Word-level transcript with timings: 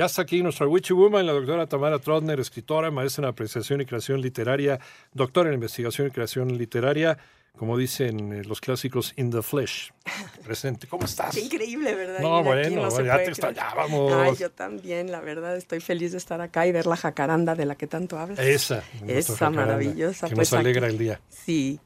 Ya 0.00 0.06
está 0.06 0.22
aquí 0.22 0.42
nuestra 0.42 0.66
Witchy 0.66 0.94
Woman, 0.94 1.26
la 1.26 1.34
doctora 1.34 1.66
Tamara 1.66 1.98
Trotner, 1.98 2.40
escritora, 2.40 2.90
maestra 2.90 3.24
en 3.24 3.28
apreciación 3.28 3.82
y 3.82 3.84
creación 3.84 4.22
literaria, 4.22 4.80
doctora 5.12 5.50
en 5.50 5.56
investigación 5.56 6.06
y 6.08 6.10
creación 6.10 6.56
literaria, 6.56 7.18
como 7.54 7.76
dicen 7.76 8.32
eh, 8.32 8.42
los 8.44 8.62
clásicos, 8.62 9.12
in 9.16 9.30
the 9.30 9.42
flesh. 9.42 9.92
Presente, 10.42 10.86
¿cómo 10.86 11.04
estás? 11.04 11.34
Qué 11.34 11.42
increíble, 11.42 11.94
¿verdad? 11.94 12.20
No, 12.20 12.42
bueno, 12.42 12.88
No 12.88 13.04
ya 13.04 13.18
te 13.18 13.24
extrañábamos. 13.28 14.10
Ay, 14.14 14.36
yo 14.36 14.50
también, 14.50 15.12
la 15.12 15.20
verdad, 15.20 15.54
estoy 15.54 15.80
feliz 15.80 16.12
de 16.12 16.16
estar 16.16 16.40
acá 16.40 16.66
y 16.66 16.72
ver 16.72 16.86
la 16.86 16.96
jacaranda 16.96 17.54
de 17.54 17.66
la 17.66 17.74
que 17.74 17.86
tanto 17.86 18.18
hablas. 18.18 18.38
Esa. 18.38 18.82
Esa 19.06 19.50
maravillosa. 19.50 20.30
Que 20.30 20.34
pues 20.34 20.50
nos 20.50 20.60
alegra 20.60 20.86
aquí- 20.86 20.94
el 20.94 20.98
día. 20.98 21.20
Sí. 21.28 21.78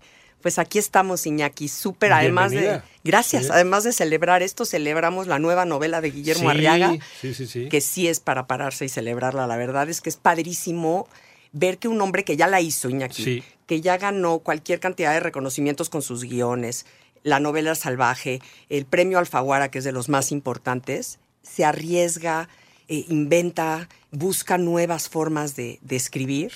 Pues 0.44 0.58
aquí 0.58 0.78
estamos, 0.78 1.24
Iñaki, 1.26 1.68
súper, 1.68 2.12
además 2.12 2.50
de... 2.50 2.82
Gracias, 3.02 3.44
Sí. 3.46 3.48
además 3.50 3.82
de 3.82 3.94
celebrar 3.94 4.42
esto, 4.42 4.66
celebramos 4.66 5.26
la 5.26 5.38
nueva 5.38 5.64
novela 5.64 6.02
de 6.02 6.10
Guillermo 6.10 6.42
Sí, 6.42 6.48
Arriaga, 6.48 6.92
Sí, 7.18 7.32
sí, 7.32 7.46
sí. 7.46 7.68
que 7.70 7.80
sí 7.80 8.08
es 8.08 8.20
para 8.20 8.46
pararse 8.46 8.84
y 8.84 8.90
celebrarla. 8.90 9.46
La 9.46 9.56
verdad 9.56 9.88
es 9.88 10.02
que 10.02 10.10
es 10.10 10.18
padrísimo 10.18 11.08
ver 11.52 11.78
que 11.78 11.88
un 11.88 11.98
hombre 12.02 12.24
que 12.24 12.36
ya 12.36 12.46
la 12.46 12.60
hizo, 12.60 12.90
Iñaki, 12.90 13.24
Sí. 13.24 13.44
que 13.66 13.80
ya 13.80 13.96
ganó 13.96 14.40
cualquier 14.40 14.80
cantidad 14.80 15.14
de 15.14 15.20
reconocimientos 15.20 15.88
con 15.88 16.02
sus 16.02 16.24
guiones, 16.24 16.84
la 17.22 17.40
novela 17.40 17.74
salvaje, 17.74 18.42
el 18.68 18.84
premio 18.84 19.18
Alfaguara, 19.18 19.70
que 19.70 19.78
es 19.78 19.84
de 19.84 19.92
los 19.92 20.10
más 20.10 20.30
importantes, 20.30 21.20
se 21.42 21.64
arriesga, 21.64 22.50
eh, 22.88 23.06
inventa, 23.08 23.88
busca 24.10 24.58
nuevas 24.58 25.08
formas 25.08 25.56
de, 25.56 25.78
de 25.80 25.96
escribir 25.96 26.52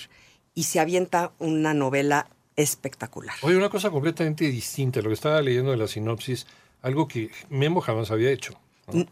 y 0.53 0.65
se 0.65 0.79
avienta 0.79 1.31
una 1.39 1.73
novela 1.73 2.27
espectacular. 2.61 3.35
Oye, 3.41 3.55
una 3.55 3.69
cosa 3.69 3.89
completamente 3.89 4.45
distinta. 4.45 5.01
Lo 5.01 5.07
que 5.07 5.13
estaba 5.13 5.41
leyendo 5.41 5.71
de 5.71 5.77
la 5.77 5.87
sinopsis, 5.87 6.45
algo 6.81 7.07
que 7.07 7.31
Memo 7.49 7.81
jamás 7.81 8.11
había 8.11 8.31
hecho. 8.31 8.59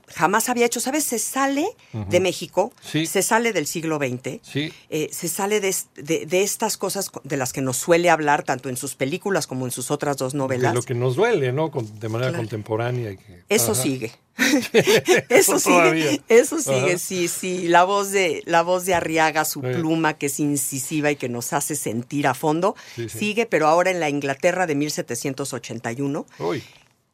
Jamás 0.07 0.49
había 0.49 0.65
hecho, 0.65 0.79
¿sabes? 0.79 1.03
Se 1.03 1.19
sale 1.19 1.67
de 1.93 2.19
México, 2.19 2.71
Sí. 2.81 3.05
se 3.05 3.21
sale 3.21 3.53
del 3.53 3.67
siglo 3.67 3.97
XX, 3.97 4.39
Sí. 4.41 4.73
eh, 4.89 5.09
se 5.11 5.27
sale 5.27 5.59
de, 5.59 5.75
de- 5.95 6.25
de 6.25 6.41
estas 6.43 6.77
cosas 6.77 7.09
co- 7.09 7.21
de 7.23 7.37
las 7.37 7.53
que 7.53 7.61
nos 7.61 7.77
suele 7.77 8.09
hablar 8.09 8.43
tanto 8.43 8.69
en 8.69 8.77
sus 8.77 8.95
películas 8.95 9.47
como 9.47 9.65
en 9.65 9.71
sus 9.71 9.91
otras 9.91 10.17
dos 10.17 10.33
De 10.33 10.37
novelas. 10.39 10.73
lo 10.73 10.83
que 10.83 10.93
nos 10.93 11.15
duele, 11.15 11.51
¿no? 11.53 11.71
Con- 11.71 11.99
de 11.99 12.09
manera 12.09 12.29
Claro. 12.31 12.43
contemporánea. 12.43 13.11
y 13.11 13.17
que- 13.17 13.43
Eso 13.49 13.71
Ajá. 13.73 13.81
sigue. 13.81 14.11
Eso 15.29 15.59
sigue. 15.59 16.21
Eso 16.27 16.59
sigue, 16.59 16.89
Ajá. 16.91 16.97
sí, 16.99 17.27
sí. 17.27 17.67
La 17.67 17.83
voz 17.83 18.11
de, 18.11 18.43
la 18.45 18.61
voz 18.61 18.85
de 18.85 18.93
Arriaga, 18.93 19.45
su 19.45 19.61
Sí. 19.61 19.67
pluma 19.73 20.13
que 20.15 20.27
es 20.27 20.39
incisiva 20.39 21.09
y 21.11 21.15
que 21.15 21.27
nos 21.29 21.53
hace 21.53 21.75
sentir 21.75 22.27
a 22.27 22.33
fondo, 22.33 22.75
sigue, 23.07 23.45
pero 23.45 23.67
ahora 23.67 23.89
en 23.91 23.99
la 23.99 24.09
Inglaterra 24.09 24.67
de 24.67 24.75
1781 24.75 26.25
Uy, 26.39 26.63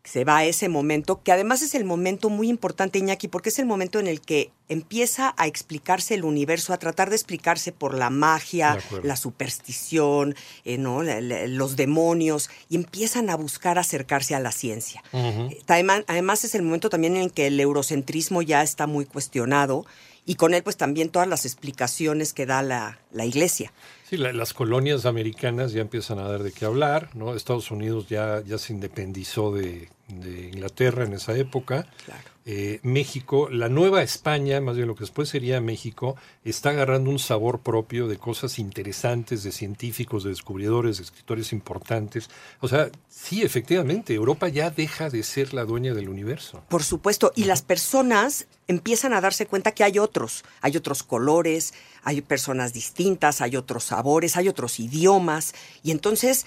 se 0.04 0.26
va 0.26 0.38
a 0.40 0.46
ese 0.46 0.68
momento, 0.68 1.22
que 1.24 1.32
además 1.32 1.62
es 1.62 1.76
el 1.76 1.86
momento 1.86 2.30
muy 2.30 2.50
importante, 2.50 3.00
Iñaki, 3.00 3.30
porque 3.30 3.48
es 3.50 3.60
el 3.60 3.66
momento 3.66 4.00
en 4.02 4.08
el 4.08 4.20
que 4.20 4.52
empieza 4.68 5.34
a 5.38 5.48
explicarse 5.48 6.14
el 6.14 6.26
universo, 6.26 6.74
a 6.74 6.78
tratar 6.78 7.10
de 7.10 7.16
explicarse 7.16 7.72
por 7.72 7.94
la 7.98 8.10
magia, 8.10 8.78
la 9.06 9.16
superstición, 9.16 10.36
eh, 10.66 10.78
¿no? 10.78 11.04
La- 11.04 11.22
la- 11.22 11.48
los 11.48 11.76
demonios, 11.76 12.50
y 12.70 12.76
empiezan 12.76 13.30
a 13.30 13.36
buscar 13.36 13.80
acercarse 13.80 14.36
a 14.36 14.40
la 14.40 14.52
ciencia. 14.52 15.04
Eh, 15.14 15.62
Además, 15.68 16.04
además 16.08 16.44
es 16.44 16.54
el 16.56 16.64
momento 16.64 16.90
también 16.90 17.16
en 17.18 17.30
que 17.30 17.48
el 17.48 17.60
eurocentrismo 17.60 18.42
ya 18.42 18.62
está 18.62 18.88
muy 18.88 19.06
cuestionado, 19.06 19.86
y 20.26 20.36
con 20.36 20.54
él 20.54 20.64
pues 20.64 20.78
también 20.78 21.10
todas 21.10 21.28
las 21.28 21.46
explicaciones 21.46 22.32
que 22.34 22.46
da 22.46 22.62
la, 22.62 23.00
la 23.12 23.26
iglesia. 23.26 23.74
Sí, 24.14 24.18
la- 24.20 24.32
las 24.32 24.54
colonias 24.54 25.08
americanas 25.08 25.72
ya 25.74 25.82
empiezan 25.82 26.20
a 26.20 26.28
dar 26.28 26.44
de 26.44 26.52
qué 26.52 26.66
hablar, 26.66 27.10
¿no? 27.16 27.34
Estados 27.34 27.72
Unidos 27.72 28.06
ya, 28.10 28.44
ya 28.46 28.60
se 28.60 28.72
independizó 28.72 29.52
de, 29.52 29.90
de 30.08 30.50
Inglaterra 30.50 31.04
en 31.04 31.14
esa 31.14 31.36
época. 31.36 31.88
Claro. 32.06 32.22
Eh, 32.46 32.80
México, 32.84 33.48
la 33.50 33.70
nueva 33.70 34.04
España, 34.04 34.60
más 34.62 34.76
bien 34.76 34.88
lo 34.90 34.96
que 34.96 35.00
después 35.06 35.30
sería 35.30 35.62
México, 35.62 36.16
está 36.44 36.72
agarrando 36.72 37.10
un 37.10 37.18
sabor 37.18 37.62
propio 37.62 38.08
de 38.10 38.18
cosas 38.18 38.60
interesantes, 38.60 39.44
de 39.44 39.52
científicos, 39.54 40.26
de 40.26 40.32
descubridores, 40.32 40.98
de 40.98 41.04
escritores 41.06 41.54
importantes. 41.54 42.30
O 42.60 42.68
sea, 42.68 42.90
sí, 43.10 43.42
efectivamente, 43.44 44.14
Europa 44.14 44.50
ya 44.50 44.70
deja 44.70 45.10
de 45.10 45.24
ser 45.24 45.54
la 45.54 45.64
dueña 45.64 45.94
del 45.94 46.10
universo. 46.10 46.62
Por 46.68 46.84
supuesto, 46.84 47.32
y 47.34 47.46
las 47.46 47.62
personas 47.62 48.46
empiezan 48.68 49.14
a 49.14 49.22
darse 49.22 49.46
cuenta 49.46 49.72
que 49.72 49.86
hay 49.86 49.98
otros, 49.98 50.44
hay 50.60 50.76
otros 50.76 51.04
colores, 51.04 51.74
hay 52.04 52.20
personas 52.20 52.74
distintas, 52.74 53.40
hay 53.40 53.56
otros 53.56 53.86
sabores, 53.86 54.03
hay 54.36 54.48
otros 54.48 54.80
idiomas, 54.80 55.54
y 55.84 55.92
entonces 55.92 56.46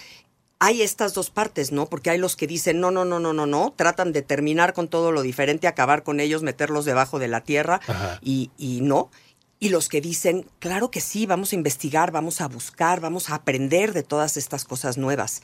hay 0.59 0.83
estas 0.83 1.13
dos 1.13 1.31
partes, 1.31 1.73
¿no? 1.73 1.87
Porque 1.87 2.11
hay 2.11 2.19
los 2.19 2.37
que 2.37 2.47
dicen, 2.47 2.81
no, 2.81 2.91
no, 2.91 3.05
no, 3.05 3.21
no, 3.21 3.33
no, 3.33 3.47
no, 3.47 3.75
tratan 3.77 4.13
de 4.13 4.23
terminar 4.23 4.73
con 4.73 4.89
todo 4.89 5.13
lo 5.13 5.23
diferente, 5.23 5.67
acabar 5.67 6.03
con 6.03 6.21
ellos, 6.21 6.43
meterlos 6.43 6.85
debajo 6.85 7.19
de 7.19 7.29
la 7.29 7.43
tierra, 7.43 7.81
y 8.23 8.51
no. 8.83 9.11
Y 9.59 9.71
los 9.71 9.89
que 9.89 10.01
dicen, 10.01 10.47
claro 10.59 10.91
que 10.91 11.01
sí, 11.01 11.25
vamos 11.25 11.53
a 11.53 11.57
investigar, 11.57 12.11
vamos 12.11 12.41
a 12.41 12.49
buscar, 12.49 13.01
vamos 13.01 13.31
a 13.31 13.37
aprender 13.37 13.93
de 13.93 14.03
todas 14.03 14.37
estas 14.37 14.65
cosas 14.65 14.99
nuevas. 14.99 15.43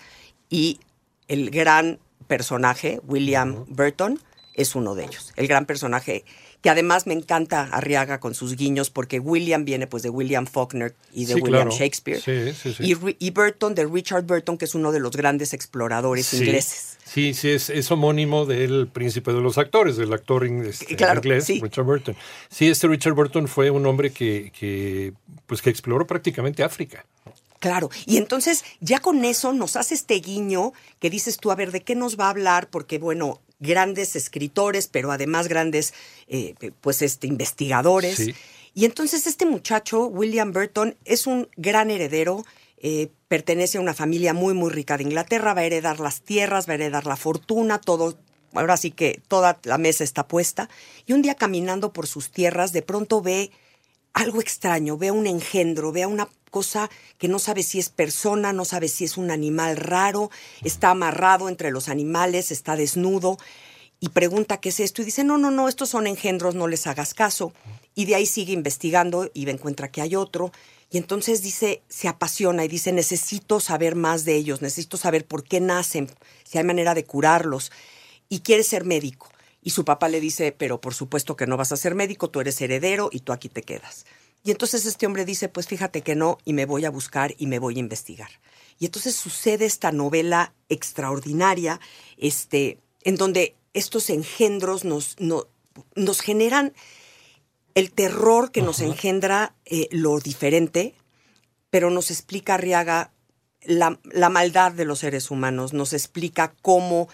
Y 0.51 0.81
el 1.29 1.51
gran 1.51 1.99
personaje, 2.27 3.01
William 3.07 3.65
Burton, 3.69 4.21
es 4.55 4.75
uno 4.75 4.95
de 4.95 5.05
ellos. 5.05 5.33
El 5.37 5.49
gran 5.49 5.65
personaje 5.65 6.25
que 6.63 6.71
además 6.71 7.07
me 7.07 7.15
encanta 7.15 7.69
Arriaga 7.73 8.21
con 8.21 8.35
sus 8.35 8.57
guiños 8.57 8.89
porque 8.89 9.19
William 9.19 9.65
viene 9.65 9.87
pues 9.87 10.03
de 10.03 10.11
William 10.11 10.47
Faulkner 10.47 10.95
y 11.13 11.27
de 11.27 11.35
Sí, 11.35 11.41
William 11.41 11.69
claro. 11.69 11.71
Shakespeare. 11.77 12.21
Sí, 12.21 12.53
sí, 12.55 12.75
sí. 12.75 12.85
Y, 13.19 13.27
y 13.27 13.31
Burton 13.33 13.75
de 13.75 13.85
Richard 13.85 14.25
Burton, 14.25 14.57
que 14.57 14.65
es 14.65 14.75
uno 14.75 14.93
de 14.93 15.01
los 15.01 15.13
grandes 15.13 15.53
exploradores 15.53 16.33
ingleses. 16.33 16.99
Sí, 17.05 17.35
sí, 17.35 17.51
es, 17.51 17.69
es 17.69 17.91
homónimo 17.91 18.47
del 18.47 18.87
príncipe 18.87 19.33
de 19.33 19.41
los 19.41 19.59
actores, 19.59 19.97
del 19.97 20.13
actor 20.13 20.47
este, 20.47 20.97
Claro, 20.97 21.21
inglés, 21.23 21.45
sí. 21.45 21.61
Richard 21.61 21.85
Burton. 21.85 22.17
Sí, 22.49 22.69
este 22.69 22.87
Richard 22.87 23.15
Burton 23.15 23.49
fue 23.49 23.71
un 23.71 23.85
hombre 23.85 24.13
que, 24.13 24.53
que, 24.59 25.13
pues, 25.47 25.61
que 25.61 25.69
exploró 25.69 26.07
prácticamente 26.07 26.63
África. 26.63 27.05
Claro, 27.59 27.91
y 28.07 28.17
entonces 28.17 28.65
ya 28.81 28.99
con 29.01 29.25
eso 29.25 29.53
nos 29.53 29.77
hace 29.77 29.95
este 29.95 30.15
guiño 30.15 30.73
que 31.01 31.11
dices 31.11 31.37
tú, 31.37 31.51
a 31.51 31.55
ver, 31.55 31.71
¿de 31.71 31.83
qué 31.83 31.95
nos 31.95 32.19
va 32.19 32.27
a 32.27 32.31
hablar? 32.31 32.69
Porque, 32.71 32.99
bueno, 32.99 33.41
grandes 33.63 34.17
escritores, 34.17 34.89
pero 34.89 35.13
además 35.13 35.49
grandes, 35.49 35.95
eh, 36.29 36.55
pues, 36.81 37.01
este, 37.01 37.27
investigadores. 37.27 38.17
Sí. 38.17 38.35
Y 38.75 38.85
entonces 38.85 39.27
este 39.27 39.47
muchacho, 39.47 40.07
William 40.07 40.53
Burton, 40.53 40.97
es 41.05 41.27
un 41.27 41.49
gran 41.57 41.91
heredero, 41.91 42.45
eh, 42.79 43.11
pertenece 43.29 43.79
a 43.79 43.81
una 43.81 43.95
familia 43.95 44.35
muy, 44.35 44.55
muy 44.55 44.71
rica 44.71 44.97
de 44.97 45.05
Inglaterra, 45.05 45.55
va 45.55 45.61
a 45.61 45.65
heredar 45.65 46.01
las 46.01 46.23
tierras, 46.23 46.69
va 46.69 46.73
a 46.73 46.75
heredar 46.75 47.07
la 47.07 47.17
fortuna, 47.17 47.81
todo. 47.81 48.19
Ahora 48.55 48.77
sí 48.77 48.91
que 48.91 49.23
toda 49.29 49.59
la 49.65 49.79
mesa 49.79 50.05
está 50.05 50.27
puesta. 50.27 50.69
Y 51.07 51.13
un 51.13 51.23
día 51.23 51.35
caminando 51.35 51.93
por 51.93 52.07
sus 52.07 52.31
tierras, 52.31 52.73
de 52.73 52.83
pronto 52.83 53.23
ve 53.23 53.51
algo 54.13 54.41
extraño, 54.41 54.99
ve 54.99 55.11
un 55.11 55.27
engendro, 55.27 55.93
ve 55.93 56.05
una 56.07 56.29
cosa 56.53 56.89
que 57.19 57.27
no 57.27 57.41
sabe 57.41 57.65
si 57.65 57.81
es 57.81 57.89
persona, 57.89 58.53
no 58.53 58.65
sabe 58.65 58.87
si 58.87 59.03
es 59.03 59.17
un 59.17 59.33
animal 59.33 59.77
raro, 59.77 60.31
está 60.63 60.91
amarrado 60.91 61.49
entre 61.49 61.73
los 61.73 61.89
animales, 61.89 62.53
está 62.53 62.77
desnudo 62.77 63.39
y 64.03 64.09
pregunta 64.09 64.59
qué 64.59 64.71
es 64.71 64.81
esto 64.81 65.01
y 65.01 65.05
dice, 65.05 65.23
no, 65.23 65.39
no, 65.39 65.53
no, 65.53 65.69
estos 65.69 65.89
son 65.91 66.09
engendros, 66.09 66.57
no 66.57 66.67
les 66.67 66.89
hagas 66.89 67.15
caso. 67.15 67.53
Y 67.95 68.07
de 68.07 68.17
ahí 68.17 68.27
sigue 68.27 68.53
investigando 68.53 69.31
y 69.33 69.49
encuentra 69.49 69.93
que 69.93 70.03
hay 70.03 70.17
otro. 70.17 70.51
Y 70.91 70.99
entonces 70.99 71.41
dice, 71.41 71.83
se 71.89 72.09
apasiona 72.09 72.65
y 72.65 72.69
dice, 72.69 72.91
necesito 72.91 73.61
saber 73.61 73.95
más 73.95 74.25
de 74.25 74.35
ellos, 74.35 74.61
necesito 74.61 74.97
saber 74.97 75.25
por 75.25 75.45
qué 75.45 75.61
nacen, 75.61 76.11
si 76.43 76.59
hay 76.59 76.65
manera 76.65 76.95
de 76.95 77.05
curarlos. 77.05 77.71
Y 78.29 78.41
quiere 78.41 78.65
ser 78.65 78.85
médico. 78.85 79.31
Y 79.63 79.71
su 79.71 79.85
papá 79.85 80.09
le 80.09 80.19
dice, 80.21 80.51
pero 80.51 80.81
por 80.81 80.95
supuesto 80.95 81.37
que 81.37 81.47
no 81.47 81.57
vas 81.57 81.71
a 81.71 81.77
ser 81.77 81.95
médico, 81.95 82.29
tú 82.29 82.41
eres 82.41 82.61
heredero 82.61 83.09
y 83.13 83.21
tú 83.21 83.33
aquí 83.33 83.49
te 83.49 83.63
quedas. 83.63 84.05
Y 84.45 84.51
entonces 84.51 84.87
este 84.87 85.07
hombre 85.07 85.25
dice, 85.25 85.49
pues 85.49 85.67
fíjate 85.67 86.03
que 86.03 86.15
no, 86.15 86.39
y 86.45 86.53
me 86.53 86.67
voy 86.67 86.85
a 86.85 86.91
buscar 86.91 87.35
y 87.39 87.47
me 87.47 87.59
voy 87.59 87.77
a 87.77 87.81
investigar. 87.81 88.31
Y 88.79 88.87
entonces 88.87 89.15
sucede 89.15 89.65
esta 89.65 89.93
novela 89.93 90.53
extraordinaria, 90.69 91.81
este, 92.17 92.79
en 93.03 93.17
donde 93.17 93.55
estos 93.73 94.11
engendros 94.11 94.85
nos, 94.85 95.17
no, 95.21 95.47
nos 95.95 96.21
generan 96.21 96.73
el 97.75 97.93
terror 97.93 98.51
que 98.51 98.63
nos 98.63 98.81
engendra 98.81 99.55
eh, 99.65 99.89
lo 99.93 100.19
diferente, 100.19 100.95
pero 101.71 101.91
nos 101.91 102.11
explica 102.11 102.55
Arriaga 102.55 103.13
la, 103.63 103.99
la 104.05 104.29
maldad 104.29 104.73
de 104.73 104.85
los 104.85 104.99
seres 104.99 105.31
humanos, 105.31 105.73
nos 105.73 105.93
explica 105.93 106.53
cómo 106.61 107.09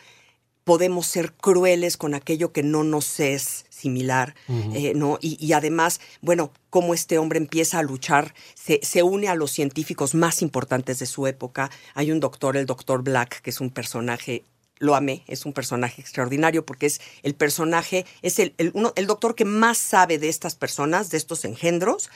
podemos 0.69 1.07
ser 1.07 1.33
crueles 1.33 1.97
con 1.97 2.13
aquello 2.13 2.53
que 2.53 2.63
no 2.63 2.85
nos 2.85 3.21
es 3.21 3.65
similar, 3.71 4.35
eh, 4.75 4.93
¿no? 4.95 5.19
Y, 5.19 5.43
y 5.43 5.55
además, 5.55 5.99
bueno, 6.21 6.53
cómo 6.69 6.93
este 6.93 7.17
hombre 7.17 7.39
empieza 7.39 7.79
a 7.79 7.83
luchar, 7.83 8.35
se, 8.55 8.79
se 8.83 9.03
une 9.03 9.29
a 9.29 9.35
los 9.35 9.51
científicos 9.51 10.15
más 10.15 10.43
importantes 10.43 10.99
de 10.99 11.07
su 11.07 11.27
época. 11.27 11.71
Hay 11.95 12.13
un 12.13 12.21
doctor, 12.21 12.55
el 12.59 12.67
doctor 12.67 13.03
Black, 13.03 13.41
que 13.41 13.49
es 13.49 13.63
un 13.63 13.71
personaje 13.71 14.45
lo 14.79 14.95
amé, 14.95 15.25
es 15.27 15.47
un 15.47 15.55
personaje 15.55 16.03
extraordinario 16.03 16.65
porque 16.67 16.87
es 16.87 17.01
el 17.23 17.35
personaje, 17.35 18.05
es 18.21 18.39
el, 18.39 18.55
el, 18.59 18.71
uno, 18.75 18.93
el 18.95 19.07
doctor 19.07 19.35
que 19.35 19.47
más 19.47 19.79
sabe 19.79 20.19
de 20.19 20.29
estas 20.29 20.55
personas, 20.55 21.09
de 21.11 21.17
estos 21.17 21.47
engendros, 21.47 22.11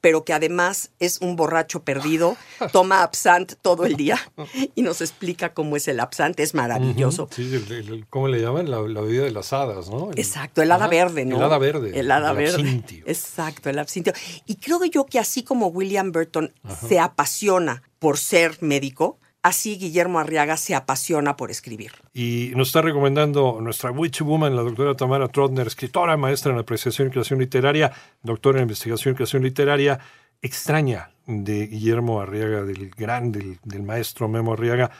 pero 0.00 0.24
que 0.24 0.32
además 0.32 0.90
es 0.98 1.18
un 1.20 1.36
borracho 1.36 1.82
perdido, 1.84 2.36
toma 2.72 3.02
absant 3.02 3.52
todo 3.60 3.84
el 3.84 3.96
día 3.96 4.18
y 4.74 4.82
nos 4.82 5.00
explica 5.00 5.52
cómo 5.54 5.76
es 5.76 5.86
el 5.88 6.00
absant, 6.00 6.40
es 6.40 6.54
maravilloso. 6.54 7.28
Sí, 7.30 7.54
el- 7.54 7.70
el- 7.70 7.88
el- 7.92 8.06
¿cómo 8.08 8.28
le 8.28 8.40
llaman? 8.40 8.70
La, 8.70 8.80
la 8.80 9.00
bebida 9.02 9.24
de 9.24 9.30
las 9.30 9.52
hadas, 9.52 9.90
¿no? 9.90 10.10
El- 10.10 10.18
Exacto, 10.18 10.62
el 10.62 10.72
hada 10.72 10.88
verde, 10.88 11.24
¿no? 11.26 11.36
El 11.36 11.42
hada 11.42 11.58
verde. 11.58 11.98
El 12.00 12.10
hada 12.10 12.32
verde. 12.32 12.54
absintio. 12.54 13.04
Exacto, 13.06 13.68
el 13.70 13.78
absintio. 13.78 14.12
Y 14.46 14.56
creo 14.56 14.84
yo 14.86 15.04
que 15.06 15.18
así 15.18 15.42
como 15.42 15.66
William 15.68 16.10
Burton 16.12 16.52
se 16.88 16.98
apasiona 16.98 17.82
por 17.98 18.16
ser 18.16 18.56
médico, 18.62 19.18
así 19.42 19.76
Guillermo 19.76 20.18
Arriaga 20.18 20.56
se 20.56 20.74
apasiona 20.74 21.36
por 21.36 21.50
escribir. 21.50 21.92
Y 22.12 22.52
nos 22.56 22.68
está 22.68 22.82
recomendando 22.82 23.58
nuestra 23.60 23.90
Witch 23.90 24.22
Woman, 24.22 24.56
la 24.56 24.62
doctora 24.62 24.94
Tamara 24.94 25.28
Trotner, 25.28 25.66
escritora, 25.66 26.16
maestra 26.16 26.52
en 26.52 26.58
apreciación 26.58 27.08
y 27.08 27.10
creación 27.10 27.38
literaria, 27.38 27.92
doctora 28.22 28.58
en 28.58 28.64
investigación 28.64 29.12
y 29.12 29.16
creación 29.16 29.42
literaria, 29.42 30.00
extraña 30.42 31.10
de 31.26 31.66
Guillermo 31.66 32.20
Arriaga, 32.20 32.62
del 32.64 32.90
gran, 32.90 33.32
del, 33.32 33.58
del 33.64 33.82
maestro 33.82 34.28
Memo 34.28 34.52
Arriaga. 34.52 34.90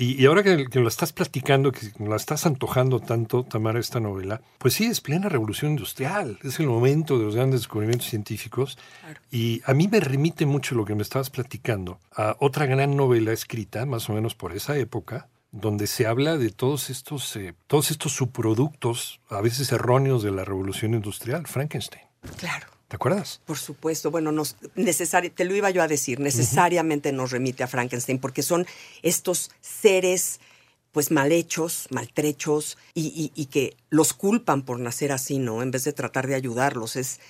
Y, 0.00 0.20
y 0.20 0.24
ahora 0.24 0.42
que, 0.42 0.64
que 0.70 0.80
lo 0.80 0.88
estás 0.88 1.12
platicando, 1.12 1.72
que 1.72 1.92
la 1.98 2.16
estás 2.16 2.46
antojando 2.46 3.00
tanto, 3.00 3.44
Tamara, 3.44 3.78
esta 3.78 4.00
novela, 4.00 4.40
pues 4.56 4.72
sí, 4.72 4.86
es 4.86 5.02
plena 5.02 5.28
revolución 5.28 5.72
industrial, 5.72 6.38
es 6.42 6.58
el 6.58 6.68
momento 6.68 7.18
de 7.18 7.26
los 7.26 7.36
grandes 7.36 7.60
descubrimientos 7.60 8.08
científicos. 8.08 8.78
Y 9.30 9.60
a 9.66 9.74
mí 9.74 9.88
me 9.88 10.00
remite 10.00 10.46
mucho 10.46 10.74
lo 10.74 10.86
que 10.86 10.94
me 10.94 11.02
estabas 11.02 11.28
platicando 11.28 12.00
a 12.16 12.34
otra 12.40 12.64
gran 12.64 12.96
novela 12.96 13.32
escrita, 13.32 13.84
más 13.84 14.08
o 14.08 14.14
menos 14.14 14.34
por 14.34 14.56
esa 14.56 14.74
época, 14.78 15.28
donde 15.52 15.86
se 15.86 16.06
habla 16.06 16.38
de 16.38 16.48
todos 16.48 16.88
estos, 16.88 17.36
eh, 17.36 17.52
todos 17.66 17.90
estos 17.90 18.12
subproductos, 18.12 19.20
a 19.28 19.42
veces 19.42 19.70
erróneos, 19.70 20.22
de 20.22 20.30
la 20.30 20.46
revolución 20.46 20.94
industrial, 20.94 21.46
Frankenstein. 21.46 22.04
Claro. 22.38 22.79
¿Te 22.90 22.96
acuerdas? 22.96 23.40
Por 23.46 23.56
supuesto, 23.56 24.10
bueno, 24.10 24.32
nos, 24.32 24.56
necesari- 24.74 25.32
te 25.32 25.44
lo 25.44 25.54
iba 25.54 25.70
yo 25.70 25.80
a 25.80 25.86
decir, 25.86 26.18
necesariamente 26.18 27.12
nos 27.12 27.30
remite 27.30 27.62
a 27.62 27.68
Frankenstein, 27.68 28.18
porque 28.18 28.42
son 28.42 28.66
estos 29.02 29.52
seres 29.60 30.40
pues 30.90 31.12
mal 31.12 31.30
hechos, 31.30 31.86
maltrechos, 31.90 32.76
y, 32.94 33.06
y- 33.06 33.32
y 33.40 33.46
que 33.46 33.76
los 33.90 34.12
culpan 34.12 34.62
por 34.62 34.80
nacer 34.80 35.12
así, 35.12 35.38
¿no? 35.38 35.62
En 35.62 35.70
vez 35.70 35.84
de 35.84 35.92
tratar 35.92 36.26
de 36.26 36.34
ayudarlos. 36.34 36.96
Es, 36.96 37.20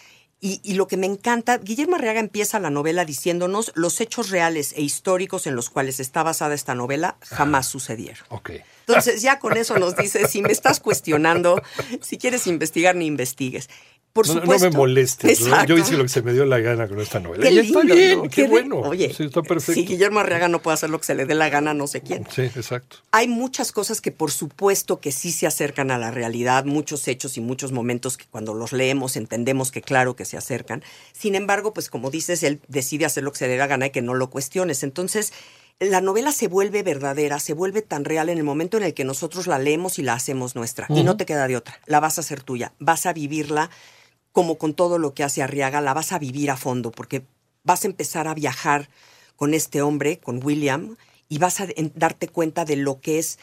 y, 0.41 0.62
y 0.65 0.73
lo 0.73 0.89
que 0.89 0.97
me 0.97 1.05
encanta, 1.07 1.59
Guillermo 1.59 1.97
Arriaga 1.97 2.21
empieza 2.21 2.59
la 2.59 2.71
novela 2.71 3.05
diciéndonos 3.05 3.71
los 3.75 4.01
hechos 4.01 4.31
reales 4.31 4.73
e 4.79 4.81
históricos 4.81 5.47
en 5.47 5.57
los 5.57 5.69
cuales 5.69 6.01
está 6.01 6.23
basada 6.23 6.55
esta 6.55 6.75
novela 6.75 7.19
jamás 7.21 7.69
sucedieron. 7.69 8.25
Ok. 8.31 8.53
Entonces 8.90 9.22
ya 9.22 9.38
con 9.38 9.56
eso 9.56 9.78
nos 9.78 9.96
dice, 9.96 10.26
si 10.28 10.42
me 10.42 10.52
estás 10.52 10.81
cuestionando, 10.81 11.62
si 12.00 12.19
quieres 12.19 12.46
investigar, 12.46 12.94
ni 12.96 13.06
investigues. 13.06 13.69
Por 14.12 14.26
No, 14.26 14.34
no 14.34 14.40
supuesto. 14.40 14.70
me 14.72 14.76
molestes. 14.76 15.40
¿no? 15.42 15.64
Yo 15.66 15.78
hice 15.78 15.96
lo 15.96 16.02
que 16.02 16.08
se 16.08 16.20
me 16.22 16.32
dio 16.32 16.44
la 16.44 16.58
gana 16.58 16.88
con 16.88 16.98
esta 17.00 17.20
novela. 17.20 17.44
Qué 17.44 17.52
y 17.52 17.62
lindo, 17.62 17.81
está 17.81 17.94
bien, 17.94 18.19
¿no? 18.19 18.28
qué, 18.28 18.42
bueno. 18.42 18.81
Oye, 18.81 19.14
Sí, 19.16 19.22
está 19.22 19.40
perfecto. 19.42 19.81
si 19.81 19.87
Guillermo 19.87 20.19
Arriaga 20.19 20.48
no 20.48 20.60
puede 20.60 20.75
hacer 20.75 20.90
lo 20.90 20.98
que 20.98 21.04
se 21.06 21.14
le 21.14 21.26
dé 21.26 21.37
la 21.37 21.48
gana, 21.48 21.75
no 21.75 21.87
sé 21.87 22.00
quién. 22.00 22.26
Sí, 22.28 22.42
exacto. 22.42 22.96
Hay 23.12 23.28
muchas 23.28 23.70
cosas 23.70 24.00
que 24.00 24.10
por 24.10 24.32
supuesto 24.32 24.98
que 24.98 25.12
sí 25.12 25.31
se 25.31 25.46
acercan 25.46 25.92
a 25.92 25.98
la 25.98 26.10
realidad, 26.10 26.64
muchos 26.64 27.06
hechos 27.06 27.37
y 27.37 27.40
muchos 27.40 27.70
momentos 27.70 28.16
que 28.16 28.25
cuando 28.28 28.52
los 28.52 28.72
leemos 28.72 29.14
entendemos 29.14 29.70
que 29.70 29.81
claro 29.81 30.16
que 30.16 30.25
se 30.25 30.37
acercan. 30.37 30.82
Sin 31.12 31.37
embargo, 31.37 31.72
pues 31.72 31.88
como 31.88 32.10
dices, 32.10 32.42
él 32.42 32.58
decide 32.66 33.04
hacer 33.04 33.22
lo 33.22 33.31
que 33.31 33.38
se 33.38 33.44
le 33.46 33.52
dé 33.52 33.58
la 33.58 33.69
gana 33.69 33.87
y 33.87 33.90
que 33.90 34.02
no 34.02 34.14
lo 34.14 34.28
cuestiones. 34.28 34.82
Entonces, 34.82 35.32
la 35.81 36.03
novela 36.03 36.31
se 36.31 36.47
vuelve 36.47 36.82
verdadera, 36.82 37.41
se 37.41 37.55
vuelve 37.55 37.81
tan 37.81 38.05
real 38.05 38.29
en 38.29 38.37
el 38.37 38.44
momento 38.44 38.77
en 38.77 38.82
el 38.82 38.93
que 38.93 39.05
nosotros 39.05 39.47
la 39.47 39.59
leemos 39.59 39.99
y 39.99 40.03
la 40.03 40.12
hacemos 40.12 40.55
nuestra. 40.55 40.87
Y 40.91 41.03
no 41.03 41.17
te 41.17 41.25
queda 41.25 41.49
de 41.49 41.56
otra. 41.56 41.81
La 41.87 42.00
vas 42.00 42.19
a 42.19 42.21
hacer 42.21 42.43
tuya. 42.43 42.75
Vas 42.79 43.06
a 43.06 43.15
vivirla 43.15 43.71
como 44.32 44.59
con 44.59 44.75
todo 44.75 44.99
lo 44.99 45.15
que 45.15 45.25
hace 45.25 45.43
Arriaga, 45.43 45.81
la 45.81 45.94
vas 45.94 46.12
a 46.12 46.19
vivir 46.19 46.50
a 46.50 46.56
fondo, 46.56 46.93
porque 46.93 47.25
vas 47.65 47.85
a 47.85 47.88
empezar 47.88 48.29
a 48.29 48.35
viajar 48.35 48.88
con 49.37 49.55
este 49.55 49.82
hombre, 49.82 50.19
con 50.19 50.44
William, 50.44 50.97
y 51.29 51.38
vas 51.38 51.61
a 51.61 51.67
darte 51.94 52.29
cuenta 52.29 52.65
de 52.65 52.76
lo 52.76 53.00
que 53.00 53.19
es, 53.19 53.38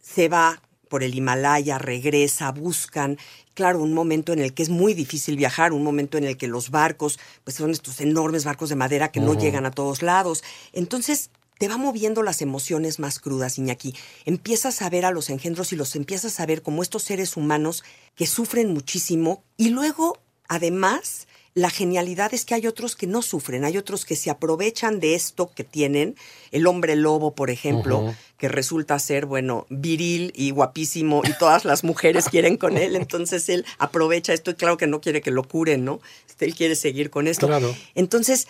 se 0.00 0.28
va 0.28 0.62
por 0.88 1.02
el 1.02 1.14
Himalaya, 1.14 1.78
regresa, 1.78 2.50
buscan, 2.52 3.18
claro, 3.54 3.82
un 3.82 3.92
momento 3.92 4.32
en 4.32 4.40
el 4.40 4.54
que 4.54 4.62
es 4.62 4.70
muy 4.70 4.94
difícil 4.94 5.36
viajar, 5.36 5.72
un 5.72 5.84
momento 5.84 6.18
en 6.18 6.24
el 6.24 6.36
que 6.36 6.48
los 6.48 6.70
barcos, 6.70 7.18
pues 7.42 7.56
son 7.56 7.70
estos 7.70 8.00
enormes 8.00 8.44
barcos 8.44 8.70
de 8.70 8.76
madera 8.76 9.12
que 9.12 9.20
no 9.20 9.34
llegan 9.34 9.66
a 9.66 9.70
todos 9.70 10.02
lados. 10.02 10.42
Entonces, 10.72 11.30
te 11.58 11.68
va 11.68 11.76
moviendo 11.76 12.22
las 12.22 12.42
emociones 12.42 12.98
más 12.98 13.18
crudas, 13.18 13.58
Iñaki. 13.58 13.94
Empiezas 14.24 14.82
a 14.82 14.90
ver 14.90 15.04
a 15.04 15.10
los 15.10 15.30
engendros 15.30 15.72
y 15.72 15.76
los 15.76 15.94
empiezas 15.96 16.40
a 16.40 16.46
ver 16.46 16.62
como 16.62 16.82
estos 16.82 17.02
seres 17.02 17.36
humanos 17.36 17.84
que 18.14 18.26
sufren 18.26 18.72
muchísimo 18.72 19.42
y 19.56 19.70
luego, 19.70 20.18
además, 20.48 21.26
la 21.54 21.70
genialidad 21.70 22.34
es 22.34 22.44
que 22.44 22.54
hay 22.54 22.66
otros 22.66 22.96
que 22.96 23.06
no 23.06 23.22
sufren, 23.22 23.64
hay 23.64 23.78
otros 23.78 24.04
que 24.04 24.16
se 24.16 24.28
aprovechan 24.28 24.98
de 24.98 25.14
esto 25.14 25.52
que 25.54 25.62
tienen, 25.62 26.16
el 26.50 26.66
hombre 26.66 26.96
lobo, 26.96 27.36
por 27.36 27.48
ejemplo, 27.48 28.12
que 28.38 28.48
resulta 28.48 28.98
ser, 28.98 29.24
bueno, 29.24 29.64
viril 29.70 30.32
y 30.34 30.50
guapísimo 30.50 31.22
y 31.24 31.32
todas 31.38 31.64
las 31.64 31.84
mujeres 31.84 32.28
quieren 32.28 32.56
con 32.56 32.76
él, 32.76 32.96
entonces 32.96 33.48
él 33.48 33.64
aprovecha 33.78 34.32
esto 34.32 34.50
y 34.50 34.54
claro 34.54 34.76
que 34.76 34.88
no 34.88 35.00
quiere 35.00 35.22
que 35.22 35.30
lo 35.30 35.44
curen, 35.44 35.84
¿no? 35.84 36.00
Este, 36.34 36.46
Él 36.46 36.56
quiere 36.56 36.74
seguir 36.74 37.10
con 37.10 37.28
esto. 37.28 37.46
Claro. 37.46 37.72
Entonces, 37.94 38.48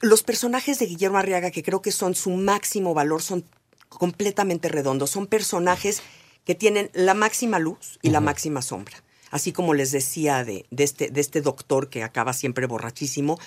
los 0.00 0.22
personajes 0.22 0.78
de 0.78 0.86
Guillermo 0.86 1.18
Arriaga, 1.18 1.50
que 1.50 1.62
creo 1.62 1.82
que 1.82 1.92
son 1.92 2.14
su 2.14 2.30
máximo 2.30 2.94
valor, 2.94 3.22
son 3.22 3.44
completamente 3.88 4.68
redondos. 4.68 5.10
Son 5.10 5.26
personajes 5.26 6.02
que 6.44 6.54
tienen 6.54 6.90
la 6.92 7.14
máxima 7.14 7.58
luz 7.58 7.98
y 8.02 8.10
la 8.10 8.20
máxima 8.20 8.62
sombra. 8.62 9.02
Así 9.30 9.52
como 9.52 9.74
les 9.74 9.92
decía 9.92 10.44
de, 10.44 10.66
de 10.70 10.84
este, 10.84 11.10
de 11.10 11.20
este 11.20 11.40
doctor 11.40 11.88
que 11.88 12.02
acaba 12.02 12.32
siempre 12.32 12.66
borrachísimo. 12.66 13.38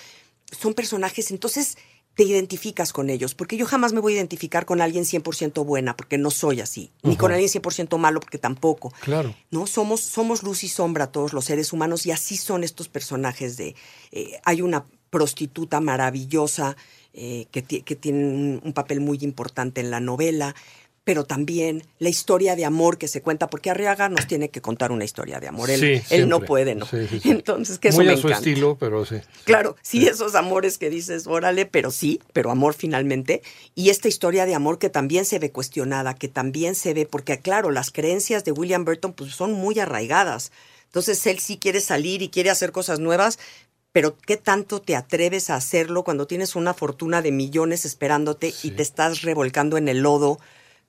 Son 0.50 0.74
personajes, 0.74 1.30
entonces 1.30 1.76
te 2.16 2.24
identificas 2.24 2.94
con 2.94 3.10
ellos, 3.10 3.34
porque 3.34 3.58
yo 3.58 3.66
jamás 3.66 3.92
me 3.92 4.00
voy 4.00 4.14
a 4.14 4.16
identificar 4.16 4.64
con 4.64 4.80
alguien 4.80 5.04
100% 5.04 5.64
buena, 5.66 5.96
porque 5.96 6.16
no 6.16 6.30
soy 6.30 6.62
así, 6.62 6.90
ni 7.02 7.14
con 7.14 7.30
alguien 7.30 7.50
100% 7.50 7.98
malo, 7.98 8.20
porque 8.20 8.38
tampoco. 8.38 8.90
Claro. 9.00 9.34
¿no? 9.50 9.66
Somos, 9.66 10.00
somos 10.00 10.42
luz 10.42 10.64
y 10.64 10.68
sombra 10.68 11.12
todos 11.12 11.34
los 11.34 11.44
seres 11.44 11.74
humanos 11.74 12.06
y 12.06 12.12
así 12.12 12.38
son 12.38 12.64
estos 12.64 12.88
personajes 12.88 13.58
de... 13.58 13.76
eh, 14.12 14.40
hay 14.44 14.62
una 14.62 14.86
prostituta 15.10 15.80
maravillosa 15.80 16.76
eh, 17.12 17.46
que, 17.50 17.62
ti- 17.62 17.82
que 17.82 17.96
tiene 17.96 18.24
un, 18.24 18.60
un 18.64 18.72
papel 18.72 19.00
muy 19.00 19.18
importante 19.22 19.80
en 19.80 19.90
la 19.90 20.00
novela, 20.00 20.54
pero 21.04 21.24
también 21.24 21.84
la 22.00 22.08
historia 22.08 22.56
de 22.56 22.64
amor 22.64 22.98
que 22.98 23.06
se 23.06 23.22
cuenta, 23.22 23.46
porque 23.46 23.70
Arriaga 23.70 24.08
nos 24.08 24.26
tiene 24.26 24.48
que 24.50 24.60
contar 24.60 24.90
una 24.90 25.04
historia 25.04 25.38
de 25.38 25.46
amor. 25.46 25.70
Él, 25.70 25.78
Sí, 25.78 26.14
él 26.14 26.28
no 26.28 26.40
puede, 26.40 26.74
¿no? 26.74 26.84
Sí, 26.84 27.06
sí, 27.08 27.20
sí. 27.20 27.30
Entonces, 27.30 27.78
que 27.78 27.88
eso 27.88 27.98
Muy 27.98 28.06
me 28.06 28.12
a 28.12 28.16
su 28.16 28.26
encanta. 28.26 28.38
estilo, 28.48 28.76
pero 28.76 29.04
sí. 29.06 29.16
Claro, 29.44 29.76
sí, 29.82 30.08
esos 30.08 30.34
amores 30.34 30.78
que 30.78 30.90
dices, 30.90 31.28
órale, 31.28 31.64
pero 31.64 31.92
sí, 31.92 32.20
pero 32.32 32.50
amor 32.50 32.74
finalmente. 32.74 33.40
Y 33.76 33.90
esta 33.90 34.08
historia 34.08 34.46
de 34.46 34.56
amor 34.56 34.80
que 34.80 34.90
también 34.90 35.24
se 35.24 35.38
ve 35.38 35.52
cuestionada, 35.52 36.12
que 36.14 36.26
también 36.26 36.74
se 36.74 36.92
ve, 36.92 37.06
porque 37.06 37.38
claro, 37.38 37.70
las 37.70 37.92
creencias 37.92 38.44
de 38.44 38.50
William 38.50 38.84
Burton 38.84 39.12
pues, 39.12 39.30
son 39.32 39.52
muy 39.52 39.78
arraigadas. 39.78 40.50
Entonces 40.86 41.24
él 41.26 41.38
sí 41.38 41.58
quiere 41.58 41.80
salir 41.80 42.22
y 42.22 42.30
quiere 42.30 42.50
hacer 42.50 42.72
cosas 42.72 42.98
nuevas, 42.98 43.38
pero 43.96 44.14
¿qué 44.18 44.36
tanto 44.36 44.82
te 44.82 44.94
atreves 44.94 45.48
a 45.48 45.54
hacerlo 45.54 46.04
cuando 46.04 46.26
tienes 46.26 46.54
una 46.54 46.74
fortuna 46.74 47.22
de 47.22 47.32
millones 47.32 47.86
esperándote 47.86 48.52
y 48.62 48.72
te 48.72 48.82
estás 48.82 49.22
revolcando 49.22 49.78
en 49.78 49.88
el 49.88 50.00
lodo 50.00 50.38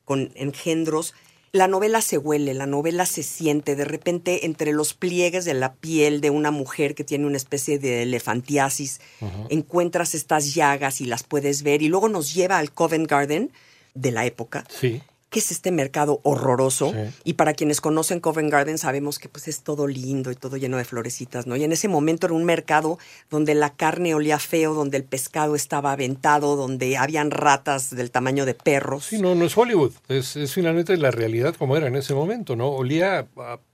con 0.04 0.34
engendros? 0.36 1.14
La 1.54 1.70
novela 1.70 2.02
se 2.02 2.18
huele, 2.18 2.54
la 2.54 2.66
novela 2.66 3.06
se 3.06 3.24
siente, 3.24 3.78
de 3.78 3.86
repente 3.86 4.46
entre 4.46 4.74
los 4.74 4.94
pliegues 4.94 5.46
de 5.46 5.54
la 5.54 5.76
piel 5.76 6.20
de 6.20 6.32
una 6.32 6.52
mujer 6.52 6.96
que 6.96 7.06
tiene 7.06 7.26
una 7.26 7.38
especie 7.38 7.80
de 7.80 8.04
elefantiasis, 8.04 9.00
encuentras 9.48 10.14
estas 10.14 10.54
llagas 10.54 11.00
y 11.00 11.06
las 11.06 11.24
puedes 11.24 11.64
ver 11.64 11.82
y 11.84 11.88
luego 11.88 12.10
nos 12.10 12.34
lleva 12.34 12.58
al 12.58 12.74
Covent 12.74 13.10
Garden 13.10 13.54
de 13.94 14.12
la 14.12 14.26
época, 14.26 14.66
Sí. 14.68 15.02
Que 15.29 15.39
es 15.39 15.51
este 15.51 15.72
mercado 15.72 16.22
horroroso. 16.24 16.91
Sí. 16.91 17.15
Y 17.24 17.34
para 17.34 17.53
quienes 17.53 17.81
conocen 17.81 18.19
Covent 18.19 18.51
Garden 18.51 18.77
sabemos 18.77 19.19
que 19.19 19.27
pues 19.29 19.48
es 19.48 19.62
todo 19.62 19.88
lindo 19.88 20.31
y 20.31 20.36
todo 20.36 20.57
lleno 20.57 20.77
de 20.77 20.86
florecitas, 20.86 21.48
¿no? 21.48 21.55
Y 21.55 21.63
en 21.63 21.72
ese 21.72 21.88
momento 21.88 22.27
era 22.27 22.34
un 22.34 22.46
mercado 22.46 22.98
donde 23.29 23.53
la 23.53 23.72
carne 23.72 24.15
olía 24.15 24.39
feo, 24.39 24.74
donde 24.74 24.98
el 24.98 25.03
pescado 25.03 25.55
estaba 25.55 25.91
aventado, 25.91 26.55
donde 26.55 26.98
habían 26.98 27.31
ratas 27.31 27.96
del 27.96 28.12
tamaño 28.12 28.46
de 28.46 28.53
perros. 28.53 29.05
Sí, 29.05 29.22
no, 29.22 29.36
no 29.36 29.46
es 29.46 29.57
Hollywood. 29.57 29.91
Es, 30.07 30.36
es 30.38 30.53
finalmente 30.53 30.96
la 30.98 31.12
realidad 31.12 31.55
como 31.55 31.75
era 31.75 31.88
en 31.88 31.96
ese 31.96 32.13
momento, 32.13 32.55
¿no? 32.55 32.69
Olía, 32.69 33.27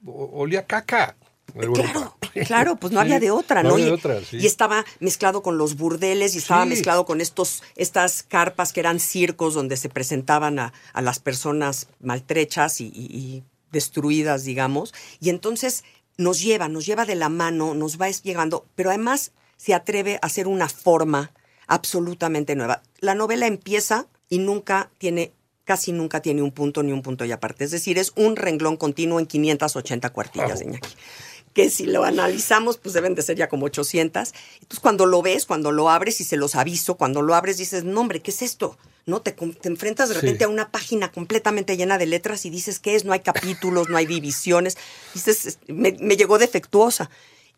olía 0.05 0.65
caca. 0.65 1.15
Claro, 1.53 2.17
claro, 2.47 2.75
pues 2.77 2.91
no 2.93 2.99
había 3.01 3.19
de 3.19 3.29
otra, 3.31 3.61
¿no? 3.63 3.69
No 3.69 3.75
había 3.75 3.85
y, 3.85 3.89
de 3.89 3.95
otra, 3.95 4.21
sí. 4.23 4.37
y 4.37 4.45
estaba 4.47 4.85
mezclado 4.99 5.43
con 5.43 5.57
los 5.57 5.75
burdeles 5.77 6.33
y 6.35 6.39
estaba 6.39 6.63
Sí. 6.63 6.69
mezclado 6.69 7.05
con 7.05 7.21
estos, 7.21 7.61
estas 7.75 8.23
carpas 8.23 8.73
que 8.73 8.79
eran 8.79 8.99
circos 8.99 9.53
donde 9.53 9.77
se 9.77 9.89
presentaban 9.89 10.57
a, 10.59 10.73
a 10.93 11.01
las 11.01 11.19
personas 11.19 11.87
maltrechas 11.99 12.81
y, 12.81 12.85
y- 12.87 13.15
y 13.15 13.43
destruidas, 13.71 14.43
digamos. 14.45 14.93
Y 15.19 15.29
entonces 15.29 15.83
nos 16.17 16.41
lleva, 16.41 16.69
nos 16.69 16.85
lleva 16.85 17.05
de 17.05 17.15
la 17.15 17.29
mano, 17.29 17.73
nos 17.75 17.99
va 17.99 18.09
llegando, 18.09 18.65
pero 18.75 18.89
además 18.89 19.31
se 19.57 19.73
atreve 19.73 20.15
a 20.21 20.25
hacer 20.27 20.47
una 20.47 20.69
forma 20.69 21.31
absolutamente 21.67 22.55
nueva. 22.55 22.81
La 22.99 23.15
novela 23.15 23.47
empieza 23.47 24.07
y 24.29 24.37
nunca 24.39 24.89
tiene, 24.97 25.31
casi 25.63 25.91
nunca 25.91 26.21
tiene 26.21 26.41
un 26.41 26.51
punto 26.51 26.83
ni 26.83 26.91
un 26.91 27.01
punto 27.01 27.25
y 27.25 27.31
aparte. 27.31 27.63
Es 27.63 27.71
decir, 27.71 27.97
es 27.97 28.11
un 28.15 28.35
renglón 28.35 28.77
continuo 28.77 29.19
en 29.19 29.25
580 29.25 30.09
cuartillas 30.11 30.59
de 30.59 30.65
Iñaki 30.65 30.89
que 31.53 31.69
si 31.69 31.85
lo 31.85 32.03
analizamos, 32.03 32.77
pues 32.77 32.93
deben 32.93 33.15
de 33.15 33.21
ser 33.21 33.37
ya 33.37 33.47
como 33.49 33.65
800. 33.67 34.33
Entonces, 34.55 34.79
cuando 34.79 35.05
lo 35.05 35.21
ves, 35.21 35.45
cuando 35.45 35.71
lo 35.71 35.89
abres 35.89 36.19
y 36.19 36.23
se 36.23 36.37
los 36.37 36.55
aviso, 36.55 36.95
cuando 36.95 37.21
lo 37.21 37.35
abres 37.35 37.57
dices, 37.57 37.83
no, 37.83 38.01
hombre, 38.01 38.21
¿qué 38.21 38.31
es 38.31 38.41
esto? 38.41 38.77
No, 39.05 39.21
te, 39.21 39.35
enfrentas 39.63 40.09
de 40.09 40.15
Sí. 40.15 40.21
repente 40.21 40.45
a 40.45 40.47
una 40.47 40.71
página 40.71 41.11
completamente 41.11 41.75
llena 41.77 41.97
de 41.97 42.05
letras 42.05 42.45
y 42.45 42.49
dices, 42.49 42.79
¿qué 42.79 42.95
es? 42.95 43.03
No 43.05 43.11
hay 43.13 43.19
capítulos, 43.19 43.89
no 43.89 43.97
hay 43.97 44.05
divisiones. 44.05 44.77
Dices, 45.13 45.45
es- 45.45 45.59
me, 45.67 45.95
me 45.99 46.15
llegó 46.17 46.37
defectuosa. 46.37 47.09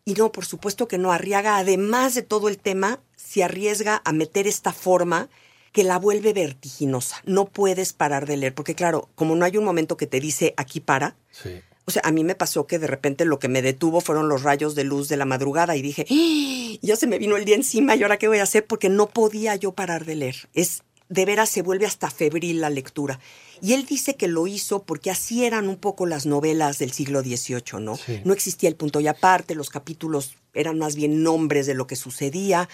Y 0.04 0.14
no, 0.14 0.30
por 0.30 0.44
supuesto 0.44 0.86
que 0.88 0.98
no. 0.98 1.10
Arriaga, 1.12 1.56
además 1.58 2.14
de 2.14 2.22
todo 2.22 2.48
el 2.48 2.58
tema, 2.58 3.00
se 3.16 3.42
arriesga 3.44 4.02
a 4.04 4.12
meter 4.12 4.46
esta 4.46 4.72
forma 4.72 5.28
que 5.72 5.84
la 5.84 5.98
vuelve 5.98 6.32
vertiginosa. 6.32 7.20
No 7.24 7.44
puedes 7.46 7.92
parar 7.92 8.26
de 8.26 8.36
leer, 8.36 8.54
porque 8.54 8.74
claro, 8.74 9.08
como 9.14 9.36
no 9.36 9.44
hay 9.44 9.56
un 9.56 9.64
momento 9.64 9.96
que 9.96 10.06
te 10.06 10.20
dice 10.20 10.54
aquí 10.56 10.80
para, 10.80 11.16
Sí. 11.30 11.60
O 11.86 11.92
sea, 11.92 12.02
a 12.04 12.10
mí 12.10 12.24
me 12.24 12.34
pasó 12.34 12.66
que 12.66 12.80
de 12.80 12.88
repente 12.88 13.24
lo 13.24 13.38
que 13.38 13.48
me 13.48 13.62
detuvo 13.62 14.00
fueron 14.00 14.28
los 14.28 14.42
rayos 14.42 14.74
de 14.74 14.82
luz 14.82 15.08
de 15.08 15.16
la 15.16 15.24
madrugada 15.24 15.76
y 15.76 15.82
dije, 15.82 16.04
¡Ah! 16.10 16.78
ya 16.82 16.96
se 16.96 17.06
me 17.06 17.18
vino 17.18 17.36
el 17.36 17.44
día 17.44 17.54
encima 17.54 17.94
y 17.94 18.02
ahora 18.02 18.18
qué 18.18 18.26
voy 18.26 18.38
a 18.38 18.42
hacer 18.42 18.66
porque 18.66 18.88
no 18.88 19.06
podía 19.06 19.54
yo 19.54 19.72
parar 19.72 20.04
de 20.04 20.16
leer. 20.16 20.48
Es 20.52 20.82
de 21.08 21.24
veras 21.24 21.48
se 21.48 21.62
vuelve 21.62 21.86
hasta 21.86 22.10
febril 22.10 22.60
la 22.60 22.70
lectura. 22.70 23.20
Y 23.62 23.74
él 23.74 23.86
dice 23.86 24.16
que 24.16 24.26
lo 24.26 24.48
hizo 24.48 24.82
porque 24.82 25.10
así 25.10 25.44
eran 25.44 25.68
un 25.68 25.76
poco 25.76 26.06
las 26.06 26.26
novelas 26.26 26.78
del 26.78 26.90
siglo 26.90 27.22
XVIII, 27.22 27.80
¿no? 27.80 27.96
Sí. 27.96 28.20
No 28.24 28.32
existía 28.32 28.68
el 28.68 28.74
punto 28.74 28.98
y 29.00 29.06
aparte, 29.06 29.54
los 29.54 29.70
capítulos 29.70 30.34
eran 30.54 30.78
más 30.78 30.96
bien 30.96 31.22
nombres 31.22 31.66
de 31.66 31.74
lo 31.74 31.86
que 31.86 31.94
sucedía. 31.94 32.68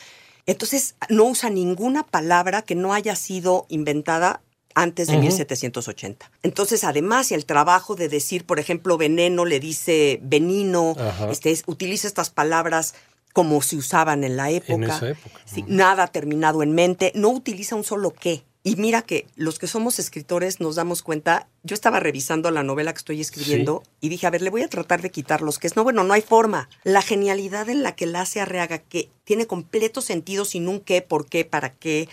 Entonces, 0.46 0.94
no 1.10 1.24
usa 1.24 1.50
ninguna 1.50 2.04
palabra 2.04 2.62
que 2.62 2.74
no 2.74 2.94
haya 2.94 3.14
sido 3.14 3.66
inventada 3.68 4.40
antes 4.74 5.08
de 5.08 5.16
1780. 5.18 6.30
Entonces, 6.42 6.84
además, 6.84 7.32
el 7.32 7.44
trabajo 7.46 7.94
de 7.94 8.08
decir, 8.08 8.44
por 8.44 8.58
ejemplo, 8.60 8.96
veneno 8.98 9.44
le 9.44 9.60
dice 9.60 10.18
venino, 10.22 10.94
Ajá. 10.98 11.30
este, 11.30 11.50
es- 11.50 11.64
utiliza 11.66 12.06
estas 12.06 12.30
palabras 12.30 12.94
como 13.32 13.62
se 13.62 13.76
usaban 13.76 14.24
en 14.24 14.36
la 14.36 14.50
época. 14.50 14.84
esa 14.96 15.08
época. 15.10 15.40
Sí, 15.46 15.64
Nada 15.66 16.06
terminado 16.08 16.62
en 16.62 16.72
mente, 16.74 17.12
no 17.14 17.30
utiliza 17.30 17.74
un 17.76 17.84
solo 17.84 18.12
qué. 18.12 18.44
Y 18.64 18.76
mira 18.76 19.02
que 19.02 19.26
los 19.34 19.58
que 19.58 19.66
somos 19.66 19.98
escritores 19.98 20.60
nos 20.60 20.76
damos 20.76 21.02
cuenta, 21.02 21.48
yo 21.64 21.74
estaba 21.74 21.98
revisando 21.98 22.48
la 22.52 22.62
novela 22.62 22.92
que 22.92 22.98
estoy 22.98 23.20
escribiendo 23.20 23.82
y 24.00 24.08
dije, 24.08 24.26
a 24.28 24.30
ver, 24.30 24.40
le 24.40 24.50
voy 24.50 24.62
a 24.62 24.68
tratar 24.68 25.02
de 25.02 25.10
quitar 25.10 25.40
los 25.42 25.58
que 25.58 25.66
es. 25.66 25.74
No, 25.74 25.82
bueno, 25.82 26.04
no 26.04 26.12
hay 26.14 26.22
forma. 26.22 26.68
La 26.84 27.02
genialidad 27.02 27.68
en 27.70 27.82
la 27.82 27.96
que 27.96 28.06
la 28.06 28.20
hace 28.20 28.40
Arreaga, 28.40 28.78
que 28.78 29.08
tiene 29.24 29.48
completo 29.48 30.00
sentido 30.00 30.44
sin 30.44 30.68
un 30.68 30.78
qué, 30.78 31.02
por 31.02 31.26
qué, 31.26 31.44
para 31.44 31.72
qué, 31.72 32.08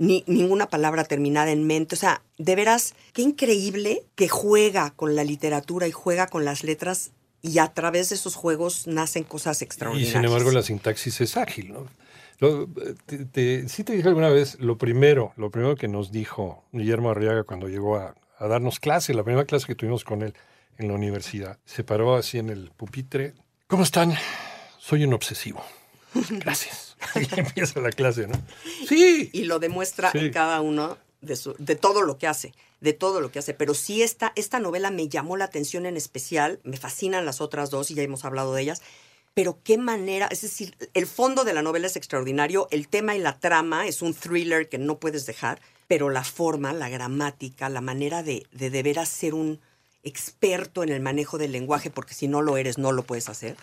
ni 0.00 0.24
ninguna 0.26 0.66
palabra 0.70 1.04
terminada 1.04 1.52
en 1.52 1.66
mente. 1.66 1.94
O 1.94 1.98
sea, 1.98 2.22
de 2.38 2.56
veras, 2.56 2.94
qué 3.12 3.20
increíble 3.22 4.02
que 4.16 4.28
juega 4.28 4.90
con 4.96 5.14
la 5.14 5.24
literatura 5.24 5.86
y 5.86 5.92
juega 5.92 6.26
con 6.26 6.44
las 6.46 6.64
letras 6.64 7.10
y 7.42 7.58
a 7.58 7.68
través 7.74 8.08
de 8.08 8.14
esos 8.16 8.34
juegos 8.34 8.86
nacen 8.86 9.24
cosas 9.24 9.60
Y 9.60 9.64
extraordinarias. 9.66 10.12
sin 10.12 10.24
embargo 10.24 10.50
la 10.52 10.62
sintaxis 10.62 11.20
es 11.20 11.36
ágil, 11.36 11.72
¿no? 11.74 11.86
Lo- 12.38 12.66
te, 13.04 13.26
te- 13.26 13.68
sí 13.68 13.84
te 13.84 13.92
dije 13.92 14.08
alguna 14.08 14.30
vez, 14.30 14.58
lo 14.58 14.78
primero, 14.78 15.34
lo 15.36 15.50
primero 15.50 15.76
que 15.76 15.86
nos 15.88 16.10
dijo 16.10 16.64
Guillermo 16.72 17.10
Arriaga 17.10 17.44
cuando 17.44 17.68
llegó 17.68 17.96
a, 17.96 18.14
a 18.38 18.46
darnos 18.48 18.80
clase, 18.80 19.12
la 19.12 19.22
primera 19.22 19.44
clase 19.44 19.66
que 19.66 19.74
tuvimos 19.74 20.04
con 20.04 20.22
él 20.22 20.32
en 20.78 20.88
la 20.88 20.94
universidad, 20.94 21.58
se 21.66 21.84
paró 21.84 22.14
así 22.16 22.38
en 22.38 22.48
el 22.48 22.70
pupitre. 22.70 23.34
¿Cómo 23.66 23.82
están? 23.82 24.14
Soy 24.78 25.04
un 25.04 25.12
obsesivo. 25.12 25.62
Gracias. 26.30 26.96
Y 27.16 27.40
empieza 27.40 27.80
la 27.80 27.90
clase, 27.90 28.26
¿no? 28.26 28.34
Sí. 28.88 29.30
y 29.32 29.44
lo 29.44 29.58
demuestra 29.58 30.12
Sí. 30.12 30.18
en 30.18 30.32
cada 30.32 30.60
uno 30.60 30.98
de, 31.22 31.36
su- 31.36 31.54
de 31.58 31.74
todo 31.76 32.02
lo 32.02 32.18
que 32.18 32.26
hace, 32.26 32.52
de 32.80 32.92
todo 32.92 33.20
lo 33.20 33.32
que 33.32 33.38
hace. 33.38 33.54
Pero 33.54 33.74
sí 33.74 34.02
esta, 34.02 34.32
esta 34.36 34.58
novela 34.60 34.90
me 34.90 35.08
llamó 35.08 35.36
la 35.36 35.46
atención 35.46 35.86
en 35.86 35.96
especial, 35.96 36.60
me 36.62 36.76
fascinan 36.76 37.24
las 37.24 37.40
otras 37.40 37.70
dos 37.70 37.90
y 37.90 37.94
ya 37.94 38.02
hemos 38.02 38.24
hablado 38.24 38.54
de 38.54 38.62
ellas, 38.62 38.82
pero 39.34 39.58
qué 39.64 39.78
manera, 39.78 40.26
es 40.30 40.42
decir, 40.42 40.74
el 40.92 41.06
fondo 41.06 41.44
de 41.44 41.54
la 41.54 41.62
novela 41.62 41.86
es 41.86 41.96
extraordinario, 41.96 42.68
el 42.70 42.88
tema 42.88 43.14
y 43.16 43.18
la 43.20 43.38
trama 43.38 43.86
es 43.86 44.02
un 44.02 44.12
thriller 44.12 44.68
que 44.68 44.76
no 44.78 44.98
puedes 44.98 45.24
dejar, 45.24 45.60
pero 45.88 46.10
la 46.10 46.22
forma, 46.24 46.72
la 46.72 46.88
gramática, 46.88 47.68
la 47.68 47.80
manera 47.80 48.22
de 48.22 48.46
de, 48.52 48.70
de 48.70 48.82
veras 48.82 49.08
ser 49.08 49.34
un 49.34 49.58
experto 50.02 50.82
en 50.82 50.88
el 50.90 51.00
manejo 51.00 51.38
del 51.38 51.52
lenguaje, 51.52 51.90
porque 51.90 52.14
si 52.14 52.26
no 52.28 52.42
lo 52.42 52.56
eres, 52.56 52.76
no 52.78 52.92
lo 52.92 53.02
puedes 53.04 53.28
hacer. 53.28 53.56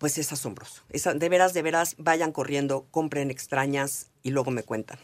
Pues 0.00 0.16
es 0.16 0.32
asombroso. 0.32 0.82
De 0.88 1.28
veras, 1.28 1.52
de 1.52 1.60
veras, 1.60 1.94
vayan 1.98 2.32
corriendo, 2.32 2.86
compren 2.90 3.30
extrañas 3.30 4.08
y 4.22 4.30
luego 4.30 4.50
me 4.50 4.62
cuentan. 4.62 4.98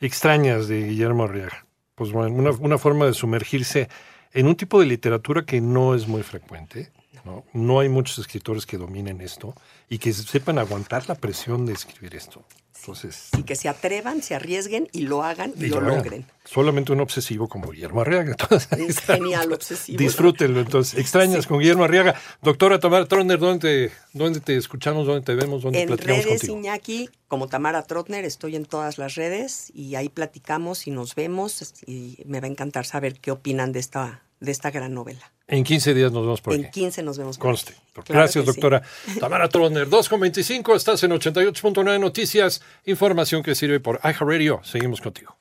Extrañas 0.00 0.68
de 0.68 0.84
Guillermo 0.84 1.24
Arriaga. 1.24 1.66
Pues 1.94 2.12
bueno, 2.12 2.34
una, 2.34 2.52
una 2.52 2.78
forma 2.78 3.04
de 3.04 3.12
sumergirse 3.12 3.90
en 4.32 4.46
un 4.46 4.56
tipo 4.56 4.80
de 4.80 4.86
literatura 4.86 5.44
que 5.44 5.60
no 5.60 5.94
es 5.94 6.08
muy 6.08 6.22
frecuente. 6.22 6.90
¿No? 7.24 7.44
no 7.52 7.80
hay 7.80 7.88
muchos 7.88 8.18
escritores 8.18 8.66
que 8.66 8.78
dominen 8.78 9.20
esto 9.20 9.54
y 9.88 9.98
que 9.98 10.12
sepan 10.12 10.58
aguantar 10.58 11.08
la 11.08 11.14
presión 11.14 11.66
de 11.66 11.72
escribir 11.72 12.14
esto. 12.14 12.44
Entonces, 12.80 13.30
y 13.36 13.42
que 13.42 13.56
se 13.56 13.68
atrevan, 13.68 14.22
se 14.22 14.34
arriesguen 14.34 14.88
y 14.92 15.02
lo 15.02 15.24
hagan 15.24 15.52
y, 15.56 15.66
lo 15.66 15.78
hagan. 15.78 15.96
logren. 15.96 16.26
Solamente 16.44 16.92
un 16.92 17.00
obsesivo 17.00 17.48
como 17.48 17.70
Guillermo 17.70 18.00
Arriaga. 18.02 18.30
Entonces, 18.30 18.68
Es 18.72 19.00
genial, 19.04 19.52
obsesivo. 19.52 19.98
Disfrútenlo. 19.98 20.60
Entonces, 20.60 20.98
extrañas 20.98 21.46
con 21.46 21.58
Guillermo 21.58 21.84
Arriaga. 21.84 22.14
Doctora 22.40 22.78
Tamara 22.78 23.06
Troner, 23.06 23.38
¿dónde 23.38 23.88
te, 23.88 23.94
dónde 24.12 24.40
te 24.40 24.56
escuchamos? 24.56 25.06
¿Dónde 25.06 25.22
te 25.22 25.34
vemos? 25.34 25.62
¿Dónde 25.62 25.82
En 25.82 25.88
platicamos 25.88 26.24
redes, 26.24 26.40
contigo? 26.40 26.58
Iñaki, 26.58 27.10
como 27.26 27.48
Tamara 27.48 27.82
Trotner, 27.82 28.24
estoy 28.24 28.56
en 28.56 28.64
todas 28.64 28.96
las 28.96 29.16
redes 29.16 29.70
y 29.74 29.96
ahí 29.96 30.08
platicamos 30.08 30.86
y 30.86 30.90
nos 30.90 31.14
vemos 31.14 31.74
y 31.86 32.18
me 32.26 32.40
va 32.40 32.46
a 32.46 32.50
encantar 32.50 32.86
saber 32.86 33.18
qué 33.20 33.32
opinan 33.32 33.72
de 33.72 33.80
esta, 33.80 34.22
de 34.40 34.52
esta 34.52 34.70
gran 34.70 34.94
novela. 34.94 35.32
En 35.46 35.64
15 35.64 35.94
días 35.94 36.12
nos 36.12 36.22
vemos 36.22 36.40
por 36.40 36.52
aquí. 36.54 36.64
En 36.64 36.70
15 36.70 37.02
nos 37.02 37.16
vemos. 37.18 37.38
por 37.38 37.46
Conste. 37.46 37.72
aquí. 37.72 37.80
Claro 37.94 38.20
Gracias, 38.20 38.44
que 38.44 38.52
sí. 38.52 38.60
doctora. 38.60 38.82
Tamara 39.18 39.48
Troner, 39.48 39.88
2.25, 39.88 40.76
estás 40.76 41.02
en 41.04 41.12
88.9 41.12 41.98
Noticias, 41.98 42.60
información 42.84 43.42
que 43.42 43.54
sirve 43.54 43.80
por 43.80 43.98
iHeartRadio. 44.04 44.60
Seguimos 44.62 45.00
contigo. 45.00 45.38